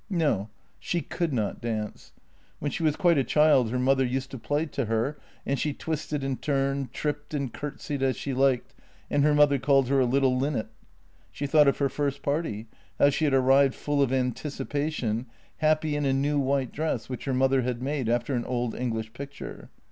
[0.09, 0.49] No,
[0.79, 2.11] she could not dance.
[2.57, 5.73] When she was quite a child her mother used to play to her, and she
[5.73, 8.73] twisted and turned, tripped and curtseyed as she liked,
[9.11, 10.69] and her mother called her a little linnet.
[11.31, 12.65] She thought of her first party,
[12.97, 15.27] how she had arrived full of anticipation,
[15.57, 19.13] happy in a new white dress which her mother had made after an old English
[19.13, 19.69] picture.